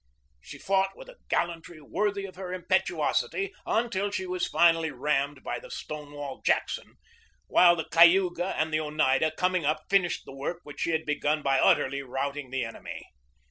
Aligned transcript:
She 0.41 0.57
fought 0.57 0.97
with 0.97 1.09
a 1.09 1.19
gallantry 1.29 1.79
worthy 1.79 2.25
of 2.25 2.35
her 2.35 2.51
impetuosity, 2.51 3.53
until 3.67 4.09
she 4.09 4.25
was 4.25 4.47
finally 4.47 4.89
rammed 4.89 5.43
by 5.43 5.59
the 5.59 5.69
Stonewall 5.69 6.41
Jackson, 6.43 6.95
while 7.45 7.75
the 7.75 7.85
Cayuga 7.85 8.59
and 8.59 8.73
the 8.73 8.79
Oneida 8.79 9.29
coming 9.29 9.63
up 9.63 9.83
finished 9.91 10.25
the 10.25 10.33
work 10.33 10.61
which 10.63 10.79
she 10.79 10.89
had 10.89 11.05
begun 11.05 11.43
by 11.43 11.59
utterly 11.59 12.01
routing 12.01 12.49
the 12.49 12.65
enemy. 12.65 13.05